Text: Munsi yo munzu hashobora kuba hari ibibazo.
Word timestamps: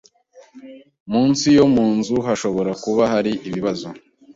Munsi 1.11 1.45
yo 1.57 1.65
munzu 1.75 2.15
hashobora 2.27 2.71
kuba 2.83 3.03
hari 3.13 3.31
ibibazo. 3.47 3.87